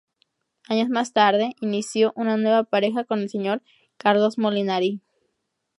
[0.67, 3.61] Años más tarde, inició una nueva pareja con el Sr.
[3.97, 4.99] Carlos Molinari.